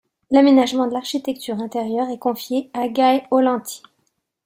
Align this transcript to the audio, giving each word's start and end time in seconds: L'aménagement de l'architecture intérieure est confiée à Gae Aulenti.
L'aménagement 0.31 0.87
de 0.87 0.93
l'architecture 0.93 1.59
intérieure 1.59 2.09
est 2.09 2.17
confiée 2.17 2.71
à 2.73 2.87
Gae 2.89 3.21
Aulenti. 3.29 3.83